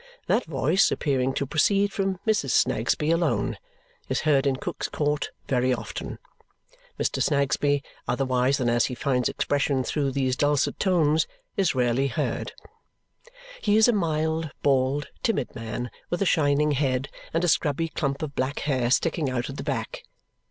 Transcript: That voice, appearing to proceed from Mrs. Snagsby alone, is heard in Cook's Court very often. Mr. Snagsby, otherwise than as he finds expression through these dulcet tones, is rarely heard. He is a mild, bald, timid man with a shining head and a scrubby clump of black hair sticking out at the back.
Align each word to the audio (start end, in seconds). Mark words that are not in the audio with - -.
That 0.25 0.45
voice, 0.45 0.91
appearing 0.91 1.35
to 1.35 1.45
proceed 1.45 1.93
from 1.93 2.17
Mrs. 2.25 2.49
Snagsby 2.49 3.11
alone, 3.11 3.59
is 4.09 4.21
heard 4.21 4.47
in 4.47 4.55
Cook's 4.55 4.89
Court 4.89 5.29
very 5.47 5.71
often. 5.71 6.17
Mr. 6.99 7.21
Snagsby, 7.21 7.83
otherwise 8.07 8.57
than 8.57 8.67
as 8.67 8.85
he 8.87 8.95
finds 8.95 9.29
expression 9.29 9.83
through 9.83 10.09
these 10.09 10.35
dulcet 10.35 10.79
tones, 10.79 11.27
is 11.55 11.75
rarely 11.75 12.07
heard. 12.07 12.53
He 13.61 13.77
is 13.77 13.87
a 13.87 13.93
mild, 13.93 14.49
bald, 14.63 15.09
timid 15.21 15.53
man 15.53 15.91
with 16.09 16.23
a 16.23 16.25
shining 16.25 16.71
head 16.71 17.07
and 17.31 17.43
a 17.43 17.47
scrubby 17.47 17.87
clump 17.87 18.23
of 18.23 18.33
black 18.33 18.61
hair 18.61 18.89
sticking 18.89 19.29
out 19.29 19.51
at 19.51 19.57
the 19.57 19.63
back. 19.63 20.03